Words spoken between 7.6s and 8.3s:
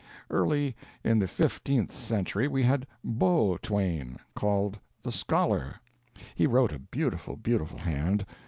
hand.